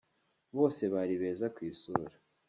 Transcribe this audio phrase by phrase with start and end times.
[0.55, 2.15] Bose bari beza ku isura